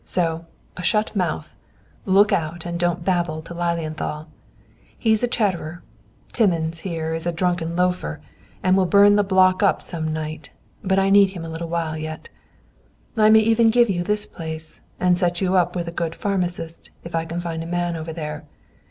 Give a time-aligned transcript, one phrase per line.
[0.03, 1.55] So, a shut mouth;
[2.07, 4.29] look out and don't babble to Lilienthal.
[4.97, 5.83] He is a chatterer.
[6.33, 8.19] Timmins, here, is a drunken loafer,
[8.63, 10.49] and will burn the block up some night,
[10.83, 12.29] but I need him a little while yet.
[13.15, 16.89] "I may even give you this place, and set you up with a good pharmacist,
[17.03, 18.45] if I can find a man over there.